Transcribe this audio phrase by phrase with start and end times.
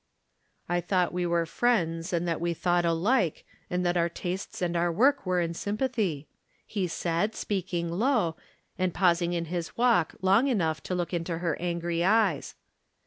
[0.67, 4.75] "I thought we were friends and that we thought alike, and that our tastes and
[4.75, 6.27] our work were in sympathy,"
[6.65, 8.35] he said, speaking low,
[8.79, 12.55] and pausing in his walk long enough to look into her angry eyes.